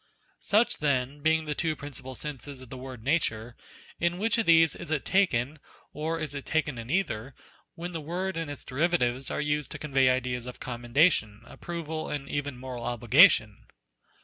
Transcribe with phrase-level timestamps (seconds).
[0.39, 3.55] Such, then, being the two principal senses of the word Nature;
[3.99, 5.59] in which of these is it taken,
[5.93, 7.35] or is it taken in either,
[7.75, 12.27] when the word and its derivatives are used to convey ideas of commendation, approval, and
[12.29, 13.67] even moral obligation